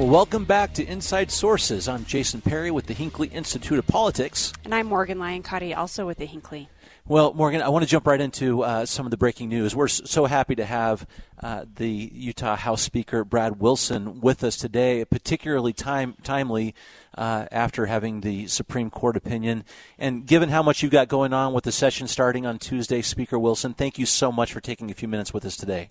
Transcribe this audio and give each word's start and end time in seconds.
Well, 0.00 0.08
welcome 0.08 0.46
back 0.46 0.72
to 0.74 0.82
Inside 0.86 1.30
Sources. 1.30 1.86
I'm 1.86 2.06
Jason 2.06 2.40
Perry 2.40 2.70
with 2.70 2.86
the 2.86 2.94
Hinckley 2.94 3.28
Institute 3.28 3.78
of 3.78 3.86
Politics. 3.86 4.50
And 4.64 4.74
I'm 4.74 4.86
Morgan 4.86 5.18
Lyon 5.18 5.42
Cotti, 5.42 5.76
also 5.76 6.06
with 6.06 6.16
the 6.16 6.24
Hinckley. 6.24 6.70
Well, 7.06 7.34
Morgan, 7.34 7.60
I 7.60 7.68
want 7.68 7.82
to 7.82 7.86
jump 7.90 8.06
right 8.06 8.18
into 8.18 8.62
uh, 8.62 8.86
some 8.86 9.04
of 9.04 9.10
the 9.10 9.18
breaking 9.18 9.50
news. 9.50 9.76
We're 9.76 9.88
so 9.88 10.24
happy 10.24 10.54
to 10.54 10.64
have 10.64 11.06
uh, 11.42 11.66
the 11.74 11.90
Utah 12.14 12.56
House 12.56 12.80
Speaker 12.80 13.26
Brad 13.26 13.60
Wilson 13.60 14.22
with 14.22 14.42
us 14.42 14.56
today, 14.56 15.04
particularly 15.04 15.74
time, 15.74 16.16
timely 16.22 16.74
uh, 17.18 17.44
after 17.52 17.84
having 17.84 18.22
the 18.22 18.46
Supreme 18.46 18.88
Court 18.88 19.18
opinion. 19.18 19.64
And 19.98 20.24
given 20.24 20.48
how 20.48 20.62
much 20.62 20.82
you've 20.82 20.92
got 20.92 21.08
going 21.08 21.34
on 21.34 21.52
with 21.52 21.64
the 21.64 21.72
session 21.72 22.08
starting 22.08 22.46
on 22.46 22.58
Tuesday, 22.58 23.02
Speaker 23.02 23.38
Wilson, 23.38 23.74
thank 23.74 23.98
you 23.98 24.06
so 24.06 24.32
much 24.32 24.50
for 24.50 24.62
taking 24.62 24.90
a 24.90 24.94
few 24.94 25.08
minutes 25.08 25.34
with 25.34 25.44
us 25.44 25.58
today. 25.58 25.90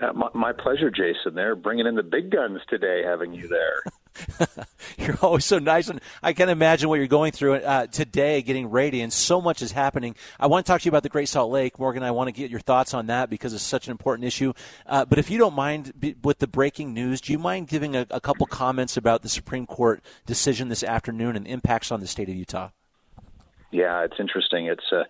Uh, 0.00 0.12
my, 0.14 0.28
my, 0.32 0.52
pleasure, 0.52 0.90
Jason. 0.90 1.34
They're 1.34 1.54
bringing 1.54 1.86
in 1.86 1.94
the 1.94 2.02
big 2.02 2.30
guns 2.30 2.60
today, 2.68 3.02
having 3.04 3.34
you 3.34 3.48
there. 3.48 3.82
you're 4.98 5.18
always 5.20 5.44
so 5.44 5.58
nice, 5.58 5.88
and 5.88 6.00
I 6.22 6.32
can 6.32 6.48
imagine 6.48 6.88
what 6.88 6.96
you're 6.96 7.06
going 7.06 7.32
through 7.32 7.56
uh, 7.56 7.86
today, 7.86 8.40
getting 8.40 8.68
ready, 8.68 9.02
and 9.02 9.12
so 9.12 9.42
much 9.42 9.60
is 9.60 9.72
happening. 9.72 10.16
I 10.38 10.46
want 10.46 10.64
to 10.64 10.72
talk 10.72 10.80
to 10.80 10.84
you 10.86 10.90
about 10.90 11.02
the 11.02 11.10
Great 11.10 11.28
Salt 11.28 11.50
Lake, 11.50 11.78
Morgan. 11.78 12.02
I 12.02 12.12
want 12.12 12.28
to 12.28 12.32
get 12.32 12.50
your 12.50 12.60
thoughts 12.60 12.94
on 12.94 13.06
that 13.06 13.28
because 13.28 13.52
it's 13.52 13.62
such 13.62 13.88
an 13.88 13.90
important 13.90 14.26
issue. 14.26 14.54
Uh, 14.86 15.04
but 15.04 15.18
if 15.18 15.30
you 15.30 15.36
don't 15.36 15.54
mind, 15.54 15.92
with 16.22 16.38
the 16.38 16.46
breaking 16.46 16.94
news, 16.94 17.20
do 17.20 17.32
you 17.32 17.38
mind 17.38 17.68
giving 17.68 17.94
a, 17.94 18.06
a 18.10 18.20
couple 18.20 18.46
comments 18.46 18.96
about 18.96 19.20
the 19.20 19.28
Supreme 19.28 19.66
Court 19.66 20.02
decision 20.24 20.68
this 20.68 20.82
afternoon 20.82 21.36
and 21.36 21.46
impacts 21.46 21.92
on 21.92 22.00
the 22.00 22.06
state 22.06 22.28
of 22.30 22.34
Utah? 22.34 22.70
Yeah, 23.70 24.02
it's 24.02 24.18
interesting. 24.18 24.66
It's 24.66 24.90
uh, 24.92 25.04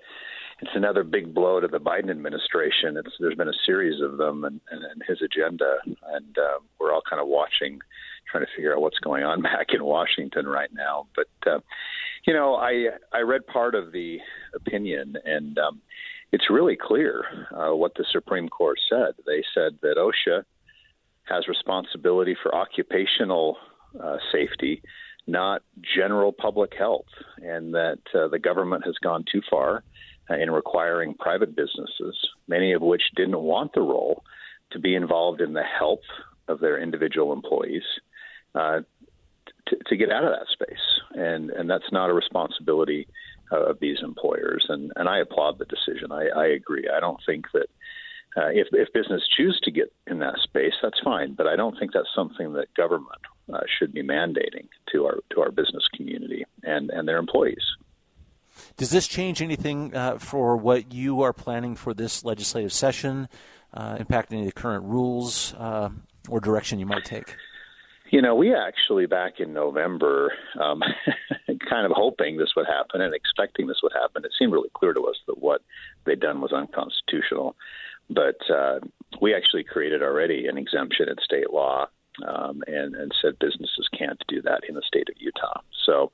it's 0.60 0.72
another 0.74 1.04
big 1.04 1.34
blow 1.34 1.60
to 1.60 1.68
the 1.68 1.80
Biden 1.80 2.10
administration. 2.10 2.96
It's, 2.96 3.14
there's 3.18 3.34
been 3.34 3.48
a 3.48 3.64
series 3.64 4.02
of 4.02 4.18
them 4.18 4.44
and, 4.44 4.60
and, 4.70 4.84
and 4.84 5.02
his 5.06 5.22
agenda, 5.22 5.76
and 5.84 6.36
uh, 6.38 6.58
we're 6.78 6.92
all 6.92 7.02
kind 7.08 7.20
of 7.20 7.28
watching, 7.28 7.80
trying 8.30 8.44
to 8.44 8.50
figure 8.54 8.74
out 8.74 8.82
what's 8.82 8.98
going 8.98 9.24
on 9.24 9.42
back 9.42 9.68
in 9.72 9.84
Washington 9.84 10.46
right 10.46 10.70
now. 10.72 11.06
But 11.16 11.50
uh, 11.50 11.60
you 12.26 12.34
know, 12.34 12.56
I 12.56 12.88
I 13.12 13.20
read 13.20 13.46
part 13.46 13.74
of 13.74 13.92
the 13.92 14.18
opinion, 14.54 15.16
and 15.24 15.58
um, 15.58 15.80
it's 16.32 16.50
really 16.50 16.76
clear 16.76 17.24
uh, 17.52 17.74
what 17.74 17.94
the 17.94 18.04
Supreme 18.12 18.48
Court 18.48 18.78
said. 18.88 19.14
They 19.26 19.42
said 19.54 19.78
that 19.82 19.96
OSHA 19.96 20.44
has 21.24 21.48
responsibility 21.48 22.36
for 22.42 22.54
occupational 22.54 23.56
uh, 24.02 24.18
safety, 24.30 24.82
not 25.26 25.62
general 25.96 26.32
public 26.32 26.72
health, 26.76 27.06
and 27.38 27.72
that 27.72 28.00
uh, 28.14 28.28
the 28.28 28.38
government 28.38 28.84
has 28.84 28.94
gone 29.02 29.24
too 29.30 29.40
far 29.48 29.84
in 30.34 30.50
requiring 30.50 31.14
private 31.14 31.56
businesses, 31.56 32.16
many 32.48 32.72
of 32.72 32.82
which 32.82 33.02
didn't 33.16 33.40
want 33.40 33.72
the 33.74 33.80
role, 33.80 34.22
to 34.72 34.78
be 34.78 34.94
involved 34.94 35.40
in 35.40 35.52
the 35.52 35.62
health 35.62 36.06
of 36.48 36.60
their 36.60 36.78
individual 36.78 37.32
employees. 37.32 37.82
Uh, 38.54 38.80
to, 39.66 39.76
to 39.86 39.96
get 39.96 40.10
out 40.10 40.24
of 40.24 40.30
that 40.30 40.48
space, 40.52 41.00
and 41.14 41.50
and 41.50 41.70
that's 41.70 41.92
not 41.92 42.10
a 42.10 42.12
responsibility 42.12 43.06
uh, 43.52 43.70
of 43.70 43.78
these 43.80 43.98
employers. 44.02 44.66
And 44.68 44.92
and 44.96 45.08
I 45.08 45.18
applaud 45.18 45.58
the 45.58 45.64
decision. 45.66 46.12
I, 46.12 46.28
I 46.28 46.46
agree. 46.46 46.88
I 46.94 47.00
don't 47.00 47.20
think 47.24 47.46
that 47.52 47.68
uh, 48.36 48.48
if 48.48 48.68
if 48.72 48.92
business 48.92 49.22
choose 49.36 49.60
to 49.64 49.70
get 49.70 49.92
in 50.06 50.18
that 50.20 50.38
space, 50.42 50.74
that's 50.82 51.00
fine. 51.04 51.34
But 51.34 51.46
I 51.46 51.56
don't 51.56 51.78
think 51.78 51.92
that's 51.92 52.14
something 52.14 52.52
that 52.54 52.74
government 52.74 53.22
uh, 53.52 53.60
should 53.78 53.92
be 53.92 54.02
mandating 54.02 54.68
to 54.92 55.06
our 55.06 55.18
to 55.34 55.40
our 55.40 55.50
business 55.50 55.86
community 55.94 56.44
and 56.62 56.90
and 56.90 57.06
their 57.06 57.18
employees. 57.18 57.64
Does 58.76 58.90
this 58.90 59.06
change 59.06 59.42
anything 59.42 59.94
uh, 59.94 60.18
for 60.18 60.56
what 60.56 60.92
you 60.92 61.22
are 61.22 61.32
planning 61.32 61.74
for 61.74 61.94
this 61.94 62.24
legislative 62.24 62.72
session, 62.72 63.28
uh, 63.74 63.96
impacting 63.96 64.44
the 64.44 64.52
current 64.52 64.84
rules 64.84 65.54
uh, 65.54 65.90
or 66.28 66.40
direction 66.40 66.78
you 66.78 66.86
might 66.86 67.04
take? 67.04 67.36
You 68.10 68.20
know, 68.20 68.34
we 68.34 68.54
actually 68.54 69.06
back 69.06 69.38
in 69.38 69.52
November, 69.52 70.32
um, 70.60 70.82
kind 71.70 71.86
of 71.86 71.92
hoping 71.94 72.38
this 72.38 72.50
would 72.56 72.66
happen 72.66 73.00
and 73.00 73.14
expecting 73.14 73.68
this 73.68 73.78
would 73.84 73.92
happen. 73.92 74.24
It 74.24 74.32
seemed 74.36 74.52
really 74.52 74.70
clear 74.74 74.92
to 74.92 75.02
us 75.02 75.16
that 75.28 75.38
what 75.38 75.62
they'd 76.04 76.18
done 76.18 76.40
was 76.40 76.52
unconstitutional. 76.52 77.54
But 78.08 78.38
uh, 78.52 78.80
we 79.20 79.32
actually 79.32 79.62
created 79.62 80.02
already 80.02 80.48
an 80.48 80.58
exemption 80.58 81.08
in 81.08 81.14
state 81.22 81.50
law 81.52 81.86
um, 82.26 82.62
and, 82.66 82.96
and 82.96 83.12
said 83.22 83.38
businesses 83.38 83.88
can't 83.96 84.20
do 84.26 84.42
that 84.42 84.62
in 84.68 84.74
the 84.74 84.82
state 84.86 85.08
of 85.08 85.14
Utah. 85.18 85.60
So 85.86 86.10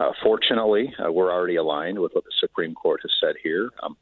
uh, 0.00 0.12
fortunately, 0.22 0.94
uh, 0.98 1.12
we're 1.12 1.32
already 1.32 1.56
aligned 1.56 1.98
with 1.98 2.12
what 2.12 2.24
the 2.24 2.32
Supreme 2.40 2.74
Court 2.74 3.00
has 3.02 3.12
said 3.20 3.34
here. 3.42 3.70
Um, 3.82 3.96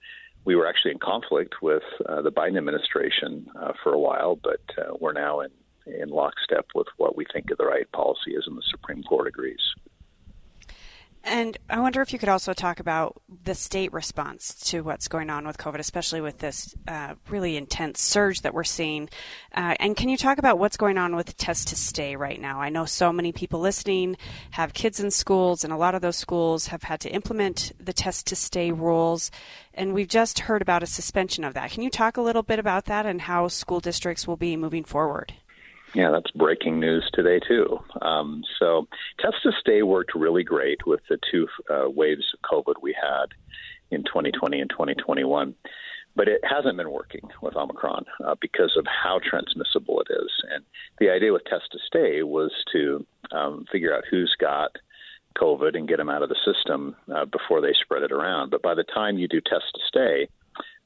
we 0.44 0.56
were 0.56 0.66
actually 0.66 0.92
in 0.92 0.98
conflict 0.98 1.56
with 1.60 1.82
uh, 2.08 2.22
the 2.22 2.32
Biden 2.32 2.56
administration 2.56 3.46
uh, 3.60 3.72
for 3.82 3.92
a 3.92 3.98
while, 3.98 4.36
but 4.36 4.60
uh, 4.78 4.94
we're 4.98 5.12
now 5.12 5.40
in, 5.40 5.50
in 5.86 6.08
lockstep 6.08 6.66
with 6.74 6.86
what 6.96 7.16
we 7.16 7.26
think 7.32 7.46
the 7.48 7.64
right 7.64 7.90
policy 7.92 8.32
is, 8.32 8.44
and 8.46 8.56
the 8.56 8.62
Supreme 8.70 9.02
Court 9.02 9.26
agrees. 9.26 9.60
And 11.22 11.58
I 11.68 11.80
wonder 11.80 12.00
if 12.00 12.14
you 12.14 12.18
could 12.18 12.30
also 12.30 12.54
talk 12.54 12.80
about 12.80 13.20
the 13.44 13.54
state 13.54 13.92
response 13.92 14.54
to 14.70 14.80
what's 14.80 15.06
going 15.06 15.28
on 15.28 15.46
with 15.46 15.58
COVID, 15.58 15.78
especially 15.78 16.22
with 16.22 16.38
this 16.38 16.74
uh, 16.88 17.14
really 17.28 17.58
intense 17.58 18.00
surge 18.00 18.40
that 18.40 18.54
we're 18.54 18.64
seeing. 18.64 19.10
Uh, 19.54 19.74
and 19.78 19.96
can 19.96 20.08
you 20.08 20.16
talk 20.16 20.38
about 20.38 20.58
what's 20.58 20.78
going 20.78 20.96
on 20.96 21.14
with 21.14 21.36
Test 21.36 21.68
to 21.68 21.76
Stay 21.76 22.16
right 22.16 22.40
now? 22.40 22.60
I 22.60 22.70
know 22.70 22.86
so 22.86 23.12
many 23.12 23.32
people 23.32 23.60
listening 23.60 24.16
have 24.52 24.72
kids 24.72 24.98
in 24.98 25.10
schools, 25.10 25.62
and 25.62 25.72
a 25.72 25.76
lot 25.76 25.94
of 25.94 26.00
those 26.00 26.16
schools 26.16 26.68
have 26.68 26.84
had 26.84 27.00
to 27.00 27.10
implement 27.10 27.72
the 27.78 27.92
Test 27.92 28.26
to 28.28 28.36
Stay 28.36 28.72
rules. 28.72 29.30
And 29.74 29.92
we've 29.92 30.08
just 30.08 30.40
heard 30.40 30.62
about 30.62 30.82
a 30.82 30.86
suspension 30.86 31.44
of 31.44 31.52
that. 31.52 31.70
Can 31.70 31.82
you 31.82 31.90
talk 31.90 32.16
a 32.16 32.22
little 32.22 32.42
bit 32.42 32.58
about 32.58 32.86
that 32.86 33.04
and 33.04 33.20
how 33.20 33.48
school 33.48 33.80
districts 33.80 34.26
will 34.26 34.38
be 34.38 34.56
moving 34.56 34.84
forward? 34.84 35.34
Yeah, 35.94 36.10
that's 36.10 36.30
breaking 36.30 36.78
news 36.78 37.08
today 37.12 37.40
too. 37.40 37.80
Um, 38.00 38.44
so, 38.58 38.86
Test 39.18 39.42
to 39.42 39.52
Stay 39.60 39.82
worked 39.82 40.14
really 40.14 40.44
great 40.44 40.86
with 40.86 41.00
the 41.08 41.18
two 41.30 41.48
uh, 41.68 41.90
waves 41.90 42.32
of 42.32 42.40
COVID 42.48 42.74
we 42.80 42.94
had 43.00 43.26
in 43.90 44.04
2020 44.04 44.60
and 44.60 44.70
2021, 44.70 45.54
but 46.14 46.28
it 46.28 46.40
hasn't 46.44 46.76
been 46.76 46.92
working 46.92 47.28
with 47.42 47.56
Omicron 47.56 48.04
uh, 48.24 48.36
because 48.40 48.76
of 48.76 48.86
how 48.86 49.20
transmissible 49.22 50.00
it 50.00 50.12
is. 50.12 50.30
And 50.52 50.64
the 51.00 51.10
idea 51.10 51.32
with 51.32 51.44
Test 51.44 51.72
to 51.72 51.78
Stay 51.86 52.22
was 52.22 52.52
to 52.72 53.04
um, 53.32 53.64
figure 53.72 53.94
out 53.94 54.04
who's 54.08 54.34
got 54.40 54.76
COVID 55.36 55.76
and 55.76 55.88
get 55.88 55.96
them 55.96 56.10
out 56.10 56.22
of 56.22 56.28
the 56.28 56.36
system 56.44 56.94
uh, 57.12 57.24
before 57.24 57.60
they 57.60 57.72
spread 57.72 58.02
it 58.02 58.12
around. 58.12 58.50
But 58.50 58.62
by 58.62 58.74
the 58.74 58.84
time 58.84 59.18
you 59.18 59.26
do 59.26 59.40
Test 59.40 59.66
to 59.74 59.80
Stay, 59.88 60.28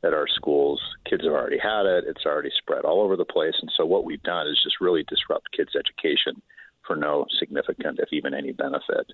at 0.05 0.15
our 0.15 0.27
schools. 0.29 0.81
Kids 1.09 1.25
have 1.25 1.33
already 1.33 1.59
had 1.59 1.87
it. 1.87 2.05
It's 2.07 2.27
already 2.27 2.51
spread 2.59 2.85
all 2.85 3.01
over 3.01 3.17
the 3.17 3.25
place. 3.25 3.55
And 3.61 3.71
so 3.77 3.87
what 3.87 4.05
we've 4.05 4.23
done 4.23 4.47
is 4.47 4.61
just 4.63 4.81
really 4.81 5.05
disrupt 5.09 5.53
kids' 5.57 5.77
education 5.77 6.41
for 6.87 6.97
no 6.97 7.27
significant, 7.39 7.99
if 7.99 8.13
even 8.13 8.35
any, 8.35 8.53
benefit. 8.53 9.13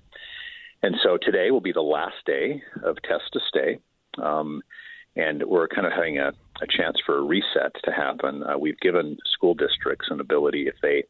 And 0.83 0.95
so 1.03 1.17
today 1.21 1.51
will 1.51 1.61
be 1.61 1.71
the 1.71 1.81
last 1.81 2.15
day 2.25 2.61
of 2.83 2.97
test 3.03 3.31
to 3.33 3.39
stay. 3.47 3.79
Um, 4.21 4.61
and 5.15 5.43
we're 5.43 5.67
kind 5.67 5.85
of 5.85 5.93
having 5.93 6.17
a, 6.17 6.29
a 6.61 6.67
chance 6.67 6.97
for 7.05 7.17
a 7.17 7.23
reset 7.23 7.73
to 7.83 7.91
happen. 7.91 8.43
Uh, 8.43 8.57
we've 8.57 8.79
given 8.79 9.17
school 9.33 9.53
districts 9.53 10.07
an 10.09 10.19
ability 10.19 10.67
if 10.67 10.75
they 10.81 11.03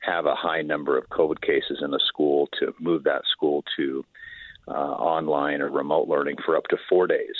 have 0.00 0.26
a 0.26 0.34
high 0.34 0.62
number 0.62 0.96
of 0.96 1.08
COVID 1.10 1.40
cases 1.42 1.82
in 1.82 1.92
a 1.92 1.98
school 2.08 2.48
to 2.58 2.72
move 2.80 3.04
that 3.04 3.22
school 3.30 3.62
to 3.76 4.04
uh, 4.68 4.70
online 4.70 5.60
or 5.60 5.70
remote 5.70 6.08
learning 6.08 6.36
for 6.44 6.56
up 6.56 6.64
to 6.68 6.76
four 6.88 7.06
days 7.06 7.36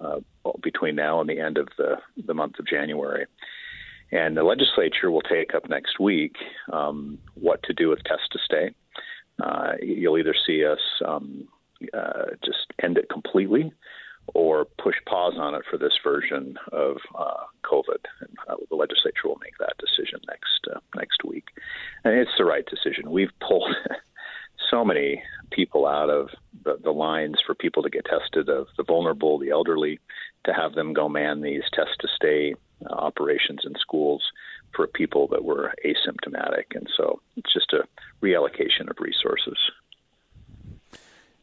uh, 0.00 0.20
between 0.62 0.94
now 0.94 1.20
and 1.20 1.28
the 1.28 1.40
end 1.40 1.58
of 1.58 1.68
the, 1.78 1.96
the 2.26 2.34
month 2.34 2.58
of 2.58 2.66
January. 2.66 3.26
And 4.12 4.36
the 4.36 4.42
legislature 4.42 5.10
will 5.10 5.22
take 5.22 5.54
up 5.54 5.68
next 5.68 6.00
week 6.00 6.34
um, 6.72 7.18
what 7.34 7.62
to 7.64 7.72
do 7.72 7.88
with 7.88 8.02
test 8.04 8.22
to 8.32 8.38
stay. 8.44 8.70
Uh, 9.42 9.72
you'll 9.80 10.18
either 10.18 10.34
see 10.46 10.64
us 10.64 10.80
um, 11.06 11.48
uh, 11.94 12.24
just 12.44 12.66
end 12.82 12.98
it 12.98 13.08
completely 13.08 13.72
or 14.34 14.66
push 14.82 14.96
pause 15.08 15.34
on 15.38 15.54
it 15.54 15.62
for 15.70 15.76
this 15.76 15.98
version 16.04 16.56
of 16.72 16.96
uh, 17.18 17.44
COVID. 17.64 18.04
And, 18.20 18.36
uh, 18.48 18.56
the 18.68 18.76
legislature 18.76 19.26
will 19.26 19.40
make 19.42 19.56
that 19.58 19.74
decision 19.78 20.20
next 20.28 20.66
uh, 20.74 20.80
next 20.94 21.24
week, 21.24 21.46
and 22.04 22.14
it's 22.14 22.30
the 22.38 22.44
right 22.44 22.64
decision. 22.66 23.10
We've 23.10 23.32
pulled 23.46 23.74
so 24.70 24.84
many 24.84 25.22
people 25.50 25.86
out 25.86 26.10
of 26.10 26.28
the, 26.64 26.78
the 26.82 26.90
lines 26.90 27.36
for 27.44 27.54
people 27.54 27.82
to 27.82 27.90
get 27.90 28.04
tested 28.04 28.48
of 28.48 28.66
the 28.76 28.82
vulnerable, 28.82 29.38
the 29.38 29.50
elderly, 29.50 29.98
to 30.44 30.52
have 30.52 30.74
them 30.74 30.92
go 30.92 31.08
man 31.08 31.40
these 31.40 31.62
test 31.72 31.90
to 32.00 32.08
stay 32.14 32.54
uh, 32.88 32.92
operations 32.92 33.60
in 33.64 33.74
schools 33.80 34.22
for 34.74 34.86
people 34.86 35.26
that 35.28 35.44
were 35.44 35.72
asymptomatic, 35.84 36.74
and 36.74 36.88
so 36.96 37.20
it's 37.36 37.52
just 37.52 37.72
a 37.72 37.84
reallocation 38.22 38.88
of 38.88 38.96
resources. 39.00 39.58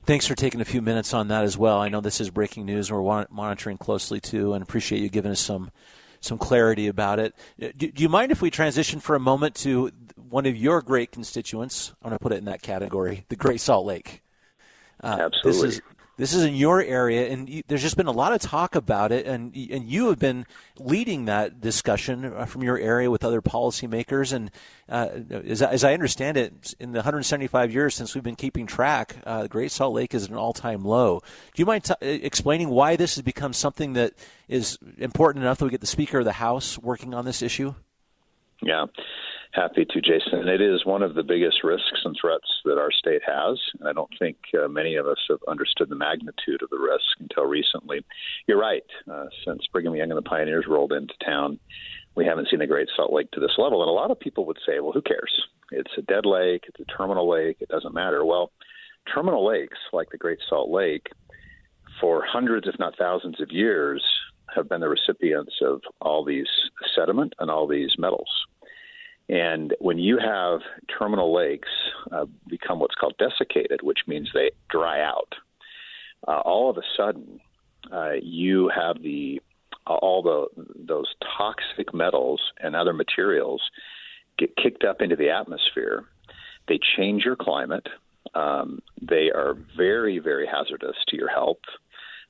Thanks 0.05 0.25
for 0.25 0.35
taking 0.35 0.61
a 0.61 0.65
few 0.65 0.81
minutes 0.81 1.13
on 1.13 1.27
that 1.27 1.43
as 1.43 1.57
well. 1.57 1.79
I 1.79 1.89
know 1.89 1.99
this 1.99 2.21
is 2.21 2.29
breaking 2.29 2.65
news, 2.65 2.89
and 2.89 2.97
we're 2.97 3.25
monitoring 3.29 3.77
closely 3.77 4.21
too, 4.21 4.53
and 4.53 4.63
appreciate 4.63 5.01
you 5.01 5.09
giving 5.09 5.31
us 5.31 5.41
some 5.41 5.71
some 6.19 6.37
clarity 6.37 6.87
about 6.87 7.19
it. 7.19 7.35
Do, 7.59 7.71
do, 7.71 8.01
you 8.01 8.09
mind 8.09 8.31
if 8.31 8.41
we 8.41 8.49
transition 8.49 8.99
for 8.99 9.15
a 9.15 9.19
moment 9.19 9.53
to 9.55 9.91
one 10.29 10.45
of 10.45 10.55
your 10.55 10.81
great 10.81 11.11
constituents? 11.11 11.93
I'm 12.01 12.09
going 12.09 12.17
to 12.17 12.23
put 12.23 12.31
it 12.31 12.37
in 12.37 12.45
that 12.45 12.61
category, 12.61 13.25
the 13.29 13.35
Great 13.35 13.61
Salt 13.61 13.85
Lake. 13.85 14.23
Uh, 15.01 15.17
Absolutely. 15.19 15.51
This 15.51 15.77
is 15.77 15.81
this 16.17 16.33
is 16.33 16.43
in 16.43 16.55
your 16.55 16.81
area, 16.81 17.31
and 17.31 17.47
you, 17.47 17.61
there's 17.67 17.83
just 17.83 17.95
been 17.95 18.07
a 18.07 18.11
lot 18.11 18.33
of 18.33 18.41
talk 18.41 18.73
about 18.73 19.11
it, 19.11 19.27
and 19.27 19.55
and 19.55 19.85
you 19.85 20.07
have 20.09 20.17
been 20.17 20.47
leading 20.79 21.25
that 21.25 21.61
discussion 21.61 22.25
uh, 22.25 22.45
from 22.45 22.63
your 22.63 22.77
area 22.77 23.11
with 23.11 23.23
other 23.23 23.39
policymakers. 23.39 24.33
And 24.33 24.49
uh, 24.89 25.09
as, 25.45 25.61
as, 25.61 25.83
I 25.83 25.93
understand 25.93 26.35
it, 26.37 26.73
in 26.79 26.91
the 26.91 26.97
175 26.97 27.71
years 27.71 27.93
since 27.93 28.15
we've 28.15 28.23
been 28.23 28.35
keeping 28.35 28.65
track, 28.65 29.17
uh, 29.25 29.43
the 29.43 29.47
Great 29.47 29.71
Salt 29.71 29.93
Lake 29.93 30.15
is 30.15 30.23
at 30.23 30.31
an 30.31 30.37
all-time 30.37 30.83
low. 30.83 31.19
Do 31.53 31.61
you 31.61 31.67
mind 31.67 31.83
t- 31.83 31.93
explaining 32.01 32.69
why 32.69 32.95
this 32.95 33.15
has 33.15 33.21
become 33.21 33.53
something 33.53 33.93
that 33.93 34.13
is 34.47 34.79
important 34.97 35.43
enough 35.43 35.59
that 35.59 35.65
we 35.65 35.71
get 35.71 35.81
the 35.81 35.87
Speaker 35.87 36.17
of 36.19 36.25
the 36.25 36.33
House 36.33 36.79
working 36.79 37.13
on 37.13 37.25
this 37.25 37.43
issue? 37.43 37.75
Yeah. 38.61 38.85
Happy 39.53 39.85
to, 39.85 40.01
Jason. 40.01 40.47
It 40.47 40.61
is 40.61 40.85
one 40.85 41.01
of 41.01 41.15
the 41.15 41.23
biggest 41.23 41.63
risks 41.63 42.01
and 42.03 42.15
threats 42.19 42.47
that 42.65 42.77
our 42.77 42.91
state 42.91 43.21
has. 43.25 43.59
And 43.79 43.87
I 43.87 43.93
don't 43.93 44.11
think 44.19 44.37
uh, 44.53 44.67
many 44.67 44.95
of 44.95 45.07
us 45.07 45.17
have 45.29 45.39
understood 45.47 45.89
the 45.89 45.95
magnitude 45.95 46.61
of 46.61 46.69
the 46.69 46.77
risk 46.77 47.19
until 47.19 47.45
recently. 47.45 48.03
You're 48.47 48.59
right. 48.59 48.83
Uh, 49.11 49.25
since 49.45 49.61
Brigham 49.71 49.95
Young 49.95 50.11
and 50.11 50.17
the 50.17 50.29
Pioneers 50.29 50.65
rolled 50.67 50.91
into 50.91 51.13
town, 51.23 51.59
we 52.15 52.25
haven't 52.25 52.49
seen 52.49 52.59
the 52.59 52.67
Great 52.67 52.89
Salt 52.95 53.13
Lake 53.13 53.31
to 53.31 53.39
this 53.39 53.57
level. 53.57 53.81
And 53.81 53.89
a 53.89 53.93
lot 53.93 54.11
of 54.11 54.19
people 54.19 54.45
would 54.45 54.59
say, 54.65 54.79
well, 54.79 54.91
who 54.91 55.01
cares? 55.01 55.31
It's 55.71 55.91
a 55.97 56.01
dead 56.01 56.25
lake, 56.25 56.63
it's 56.67 56.79
a 56.79 56.97
terminal 56.97 57.29
lake, 57.29 57.57
it 57.59 57.69
doesn't 57.69 57.93
matter. 57.93 58.25
Well, 58.25 58.51
terminal 59.13 59.45
lakes 59.45 59.77
like 59.93 60.09
the 60.11 60.17
Great 60.17 60.39
Salt 60.49 60.69
Lake, 60.69 61.09
for 61.99 62.23
hundreds, 62.25 62.67
if 62.67 62.77
not 62.79 62.97
thousands 62.97 63.41
of 63.41 63.51
years, 63.51 64.03
have 64.57 64.67
been 64.67 64.81
the 64.81 64.89
recipients 64.89 65.53
of 65.61 65.81
all 66.01 66.25
these 66.25 66.49
sediment 66.95 67.33
and 67.39 67.49
all 67.49 67.67
these 67.67 67.95
metals. 67.97 68.29
And 69.29 69.73
when 69.79 69.99
you 69.99 70.17
have 70.19 70.61
terminal 70.97 71.33
lakes 71.33 71.69
uh, 72.11 72.25
become 72.47 72.79
what's 72.79 72.95
called 72.95 73.15
desiccated, 73.19 73.81
which 73.83 73.99
means 74.07 74.29
they 74.33 74.51
dry 74.69 75.01
out, 75.01 75.33
uh, 76.27 76.39
all 76.39 76.69
of 76.69 76.77
a 76.77 76.81
sudden 76.95 77.39
uh, 77.91 78.13
you 78.21 78.69
have 78.73 79.01
the 79.01 79.41
all 79.85 80.21
the 80.21 80.63
those 80.75 81.13
toxic 81.37 81.93
metals 81.93 82.41
and 82.59 82.75
other 82.75 82.93
materials 82.93 83.61
get 84.37 84.55
kicked 84.55 84.83
up 84.83 85.01
into 85.01 85.15
the 85.15 85.29
atmosphere. 85.29 86.03
They 86.67 86.79
change 86.97 87.23
your 87.23 87.37
climate. 87.37 87.87
Um, 88.35 88.81
they 89.01 89.31
are 89.33 89.55
very, 89.75 90.19
very 90.19 90.45
hazardous 90.45 90.97
to 91.07 91.15
your 91.15 91.29
health 91.29 91.61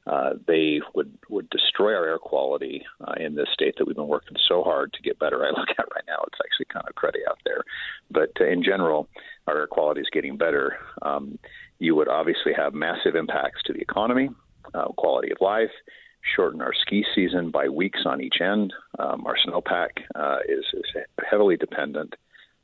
uh, 0.07 0.31
they 0.47 0.79
would 0.95 1.11
would 1.29 1.49
destroy 1.49 1.93
our 1.93 2.05
air 2.05 2.17
quality 2.17 2.83
uh, 3.05 3.13
in 3.19 3.35
this 3.35 3.47
state 3.53 3.75
that 3.77 3.85
we've 3.85 3.95
been 3.95 4.07
working 4.07 4.37
so 4.47 4.63
hard 4.63 4.93
to 4.93 5.01
get 5.01 5.19
better. 5.19 5.45
I 5.45 5.49
look 5.49 5.69
at 5.77 5.85
right 5.93 6.05
now; 6.07 6.23
it's 6.27 6.39
actually 6.45 6.67
kind 6.71 6.85
of 6.87 6.95
cruddy 6.95 7.27
out 7.29 7.39
there. 7.45 7.63
But 8.09 8.31
uh, 8.39 8.47
in 8.47 8.63
general, 8.63 9.09
our 9.47 9.59
air 9.59 9.67
quality 9.67 10.01
is 10.01 10.07
getting 10.11 10.37
better. 10.37 10.77
Um, 11.01 11.37
you 11.79 11.95
would 11.95 12.07
obviously 12.07 12.53
have 12.55 12.73
massive 12.73 13.15
impacts 13.15 13.61
to 13.65 13.73
the 13.73 13.81
economy, 13.81 14.29
uh, 14.73 14.87
quality 14.97 15.31
of 15.31 15.37
life, 15.41 15.71
shorten 16.35 16.61
our 16.61 16.73
ski 16.73 17.05
season 17.13 17.51
by 17.51 17.69
weeks 17.69 18.01
on 18.05 18.21
each 18.21 18.41
end. 18.41 18.73
Um, 18.99 19.25
our 19.25 19.35
snowpack 19.45 19.89
uh, 20.15 20.39
is, 20.47 20.65
is 20.73 20.85
heavily 21.29 21.57
dependent 21.57 22.15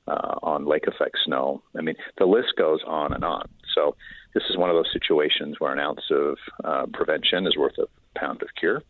uh, 0.08 0.36
on 0.42 0.66
lake 0.66 0.88
effect 0.88 1.18
snow. 1.26 1.62
I 1.78 1.82
mean, 1.82 1.96
the 2.18 2.26
list 2.26 2.54
goes 2.58 2.82
on 2.86 3.14
and 3.14 3.24
on. 3.24 3.48
So 3.76 3.96
this 4.34 4.44
is 4.50 4.58
one 4.58 4.70
of 4.70 4.76
those 4.76 4.92
situations 4.92 5.56
where 5.60 5.72
an 5.72 5.80
ounce 5.80 6.02
of 6.12 6.38
uh, 6.64 6.86
prevention 6.94 7.48
is 7.48 7.58
worth 7.58 7.78
a 7.78 7.88
pound 8.20 8.42
of 8.42 8.50
cure. 8.60 8.82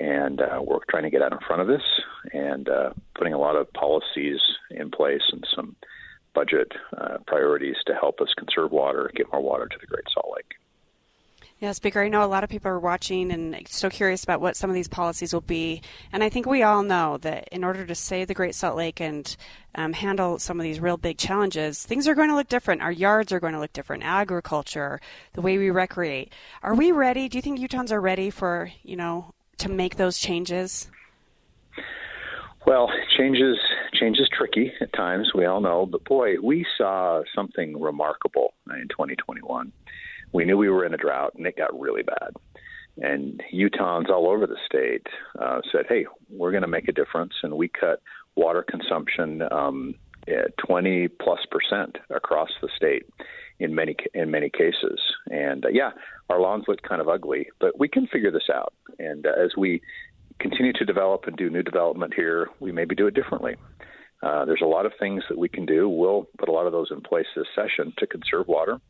And 0.00 0.40
uh, 0.40 0.60
we're 0.64 0.80
trying 0.90 1.04
to 1.04 1.10
get 1.10 1.22
out 1.22 1.32
in 1.32 1.38
front 1.46 1.62
of 1.62 1.68
this 1.68 1.82
and 2.32 2.68
uh, 2.68 2.90
putting 3.14 3.32
a 3.32 3.38
lot 3.38 3.54
of 3.54 3.72
policies 3.72 4.40
in 4.70 4.90
place 4.90 5.22
and 5.30 5.46
some 5.54 5.76
budget 6.34 6.72
uh, 6.96 7.18
priorities 7.26 7.76
to 7.86 7.94
help 7.94 8.20
us 8.20 8.34
conserve 8.36 8.72
water, 8.72 9.10
get 9.14 9.30
more 9.32 9.40
water 9.40 9.68
to 9.68 9.76
the 9.80 9.86
Great 9.86 10.04
Salt 10.12 10.34
Lake. 10.34 10.54
Yeah, 11.60 11.70
Speaker, 11.70 12.02
I 12.02 12.08
know 12.08 12.24
a 12.24 12.26
lot 12.26 12.42
of 12.42 12.50
people 12.50 12.70
are 12.70 12.80
watching 12.80 13.30
and 13.30 13.56
so 13.68 13.88
curious 13.88 14.24
about 14.24 14.40
what 14.40 14.56
some 14.56 14.70
of 14.70 14.74
these 14.74 14.88
policies 14.88 15.32
will 15.32 15.40
be. 15.40 15.82
And 16.12 16.24
I 16.24 16.28
think 16.28 16.46
we 16.46 16.64
all 16.64 16.82
know 16.82 17.16
that 17.18 17.48
in 17.52 17.62
order 17.62 17.86
to 17.86 17.94
save 17.94 18.26
the 18.26 18.34
Great 18.34 18.56
Salt 18.56 18.76
Lake 18.76 19.00
and 19.00 19.34
um, 19.76 19.92
handle 19.92 20.40
some 20.40 20.58
of 20.58 20.64
these 20.64 20.80
real 20.80 20.96
big 20.96 21.16
challenges, 21.16 21.84
things 21.84 22.08
are 22.08 22.16
going 22.16 22.28
to 22.28 22.34
look 22.34 22.48
different. 22.48 22.82
Our 22.82 22.92
yards 22.92 23.32
are 23.32 23.38
going 23.38 23.52
to 23.52 23.60
look 23.60 23.72
different. 23.72 24.02
Agriculture, 24.02 25.00
the 25.34 25.42
way 25.42 25.56
we 25.56 25.70
recreate. 25.70 26.32
Are 26.62 26.74
we 26.74 26.90
ready? 26.90 27.28
Do 27.28 27.38
you 27.38 27.42
think 27.42 27.60
Utahns 27.60 27.92
are 27.92 28.00
ready 28.00 28.30
for, 28.30 28.72
you 28.82 28.96
know, 28.96 29.32
to 29.58 29.70
make 29.70 29.96
those 29.96 30.18
changes? 30.18 30.90
Well, 32.66 32.90
changes 33.16 33.58
change 33.92 34.18
is 34.18 34.28
tricky 34.36 34.72
at 34.80 34.92
times. 34.92 35.32
We 35.34 35.44
all 35.44 35.60
know, 35.60 35.86
but 35.86 36.02
boy, 36.04 36.40
we 36.42 36.66
saw 36.76 37.22
something 37.34 37.80
remarkable 37.80 38.54
in 38.68 38.88
2021 38.88 39.72
we 40.34 40.44
knew 40.44 40.58
we 40.58 40.68
were 40.68 40.84
in 40.84 40.92
a 40.92 40.98
drought, 40.98 41.32
and 41.36 41.46
it 41.46 41.56
got 41.56 41.78
really 41.78 42.02
bad. 42.02 42.32
And 42.98 43.42
Utahns 43.54 44.10
all 44.10 44.28
over 44.28 44.46
the 44.46 44.58
state 44.66 45.06
uh, 45.40 45.60
said, 45.72 45.86
"Hey, 45.88 46.06
we're 46.28 46.50
going 46.50 46.62
to 46.62 46.68
make 46.68 46.88
a 46.88 46.92
difference," 46.92 47.32
and 47.42 47.54
we 47.54 47.68
cut 47.68 48.02
water 48.34 48.64
consumption 48.68 49.42
um, 49.50 49.94
20 50.66 51.08
plus 51.08 51.40
percent 51.50 51.96
across 52.10 52.50
the 52.60 52.68
state 52.76 53.04
in 53.60 53.74
many 53.74 53.96
in 54.12 54.30
many 54.30 54.50
cases. 54.50 55.00
And 55.30 55.64
uh, 55.64 55.68
yeah, 55.68 55.92
our 56.28 56.40
lawns 56.40 56.64
look 56.66 56.82
kind 56.82 57.00
of 57.00 57.08
ugly, 57.08 57.48
but 57.60 57.78
we 57.78 57.88
can 57.88 58.06
figure 58.08 58.30
this 58.30 58.50
out. 58.52 58.74
And 58.98 59.26
uh, 59.26 59.30
as 59.30 59.52
we 59.56 59.82
continue 60.40 60.72
to 60.74 60.84
develop 60.84 61.24
and 61.26 61.36
do 61.36 61.48
new 61.48 61.62
development 61.62 62.12
here, 62.14 62.48
we 62.58 62.72
maybe 62.72 62.96
do 62.96 63.06
it 63.06 63.14
differently. 63.14 63.54
Uh, 64.22 64.44
there's 64.46 64.62
a 64.62 64.66
lot 64.66 64.86
of 64.86 64.92
things 64.98 65.22
that 65.28 65.38
we 65.38 65.48
can 65.48 65.66
do. 65.66 65.88
We'll 65.88 66.26
put 66.38 66.48
a 66.48 66.52
lot 66.52 66.66
of 66.66 66.72
those 66.72 66.88
in 66.90 67.02
place 67.02 67.26
this 67.36 67.46
session 67.54 67.92
to 67.98 68.06
conserve 68.06 68.48
water 68.48 68.80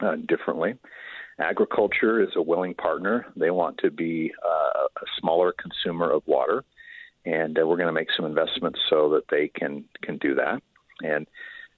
uh, 0.00 0.16
differently. 0.26 0.74
Agriculture 1.40 2.20
is 2.20 2.30
a 2.36 2.42
willing 2.42 2.74
partner. 2.74 3.26
They 3.36 3.50
want 3.50 3.78
to 3.78 3.90
be 3.90 4.32
uh, 4.44 4.86
a 4.86 5.06
smaller 5.20 5.52
consumer 5.52 6.10
of 6.10 6.22
water, 6.26 6.64
and 7.24 7.56
uh, 7.58 7.66
we're 7.66 7.76
going 7.76 7.86
to 7.86 7.92
make 7.92 8.08
some 8.16 8.26
investments 8.26 8.80
so 8.90 9.10
that 9.10 9.24
they 9.30 9.48
can 9.48 9.84
can 10.02 10.18
do 10.18 10.34
that. 10.34 10.60
And 11.02 11.28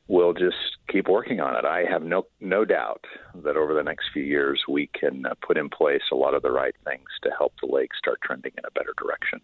we'll 0.09 0.33
just 0.33 0.57
keep 0.89 1.09
working 1.09 1.41
on 1.41 1.57
it. 1.57 1.65
I 1.65 1.85
have 1.91 2.03
no 2.03 2.27
no 2.41 2.65
doubt 2.65 3.05
that 3.45 3.57
over 3.57 3.75
the 3.75 3.83
next 3.83 4.07
few 4.13 4.23
years 4.23 4.63
we 4.67 4.89
can 4.99 5.27
uh, 5.27 5.35
put 5.47 5.59
in 5.59 5.69
place 5.69 6.03
a 6.11 6.17
lot 6.17 6.35
of 6.35 6.43
the 6.43 6.51
right 6.51 6.75
things 6.85 7.09
to 7.23 7.31
help 7.37 7.53
the 7.61 7.71
lake 7.71 7.91
start 7.99 8.21
trending 8.23 8.53
in 8.57 8.65
a 8.65 8.71
better 8.71 8.95
direction. 8.97 9.41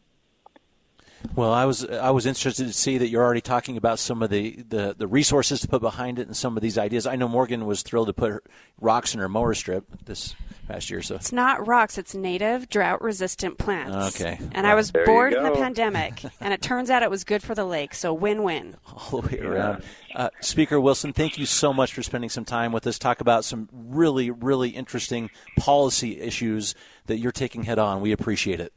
Well, 1.34 1.52
I 1.52 1.64
was 1.64 1.84
I 1.84 2.10
was 2.10 2.26
interested 2.26 2.66
to 2.66 2.72
see 2.72 2.98
that 2.98 3.08
you're 3.08 3.22
already 3.22 3.40
talking 3.40 3.76
about 3.76 3.98
some 3.98 4.22
of 4.22 4.30
the, 4.30 4.62
the, 4.68 4.94
the 4.96 5.06
resources 5.06 5.60
to 5.60 5.68
put 5.68 5.80
behind 5.80 6.18
it 6.18 6.26
and 6.26 6.36
some 6.36 6.56
of 6.56 6.62
these 6.62 6.78
ideas. 6.78 7.06
I 7.06 7.16
know 7.16 7.28
Morgan 7.28 7.66
was 7.66 7.82
thrilled 7.82 8.08
to 8.08 8.12
put 8.12 8.44
rocks 8.80 9.14
in 9.14 9.20
her 9.20 9.28
mower 9.28 9.54
strip 9.54 9.84
this 10.04 10.34
past 10.66 10.90
year 10.90 11.00
so. 11.02 11.14
It's 11.14 11.32
not 11.32 11.66
rocks, 11.66 11.98
it's 11.98 12.14
native 12.14 12.68
drought 12.68 13.00
resistant 13.02 13.58
plants. 13.58 14.20
Okay. 14.20 14.38
And 14.52 14.66
I 14.66 14.74
was 14.74 14.92
bored 14.92 15.32
in 15.32 15.42
the 15.42 15.52
pandemic, 15.52 16.22
and 16.40 16.52
it 16.52 16.60
turns 16.60 16.90
out 16.90 17.02
it 17.02 17.10
was 17.10 17.24
good 17.24 17.42
for 17.42 17.54
the 17.54 17.64
lake, 17.64 17.94
so 17.94 18.12
win 18.12 18.42
win. 18.42 18.76
all 18.92 19.20
the 19.20 19.28
way 19.28 19.40
around. 19.40 19.82
Uh, 20.14 20.30
Speaker 20.40 20.80
Wilson, 20.80 21.12
thank 21.12 21.38
you 21.38 21.46
so 21.46 21.72
much 21.72 21.92
for 21.92 22.02
spending 22.02 22.30
some 22.30 22.44
time 22.44 22.72
with 22.72 22.86
us. 22.86 22.98
Talk 22.98 23.20
about 23.20 23.44
some 23.44 23.68
really, 23.72 24.30
really 24.30 24.70
interesting 24.70 25.30
policy 25.58 26.20
issues 26.20 26.74
that 27.06 27.18
you're 27.18 27.32
taking 27.32 27.64
head 27.64 27.78
on. 27.78 28.00
We 28.00 28.12
appreciate 28.12 28.60
it. 28.60 28.72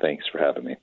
Thanks 0.00 0.24
for 0.30 0.38
having 0.38 0.64
me. 0.64 0.76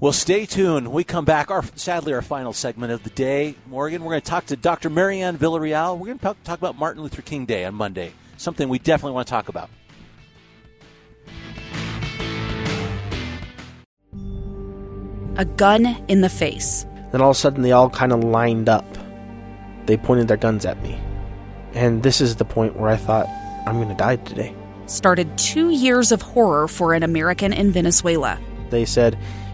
Well, 0.00 0.12
stay 0.12 0.46
tuned. 0.46 0.88
When 0.88 0.96
we 0.96 1.04
come 1.04 1.24
back. 1.24 1.50
Our 1.50 1.62
sadly, 1.76 2.12
our 2.12 2.22
final 2.22 2.52
segment 2.52 2.92
of 2.92 3.04
the 3.04 3.10
day, 3.10 3.54
Morgan. 3.66 4.02
We're 4.02 4.12
going 4.12 4.22
to 4.22 4.30
talk 4.30 4.46
to 4.46 4.56
Dr. 4.56 4.90
Marianne 4.90 5.38
Villarreal. 5.38 5.96
We're 5.98 6.06
going 6.06 6.18
to 6.18 6.24
talk, 6.24 6.42
talk 6.44 6.58
about 6.58 6.76
Martin 6.76 7.02
Luther 7.02 7.22
King 7.22 7.46
Day 7.46 7.64
on 7.64 7.74
Monday. 7.74 8.12
Something 8.36 8.68
we 8.68 8.78
definitely 8.78 9.12
want 9.14 9.28
to 9.28 9.30
talk 9.30 9.48
about. 9.48 9.70
A 15.36 15.44
gun 15.44 15.86
in 16.08 16.20
the 16.20 16.28
face. 16.28 16.84
Then 17.12 17.20
all 17.20 17.30
of 17.30 17.36
a 17.36 17.38
sudden, 17.38 17.62
they 17.62 17.72
all 17.72 17.88
kind 17.88 18.12
of 18.12 18.24
lined 18.24 18.68
up. 18.68 18.84
They 19.86 19.96
pointed 19.96 20.28
their 20.28 20.36
guns 20.36 20.66
at 20.66 20.82
me. 20.82 20.98
And 21.74 22.02
this 22.02 22.20
is 22.20 22.36
the 22.36 22.44
point 22.44 22.76
where 22.76 22.90
I 22.90 22.96
thought, 22.96 23.26
I'm 23.66 23.76
going 23.76 23.88
to 23.88 23.94
die 23.94 24.16
today. 24.16 24.54
Started 24.86 25.38
two 25.38 25.70
years 25.70 26.12
of 26.12 26.20
horror 26.22 26.68
for 26.68 26.92
an 26.92 27.02
American 27.02 27.52
in 27.52 27.70
Venezuela. 27.70 28.38
They 28.70 28.84
said, 28.84 29.18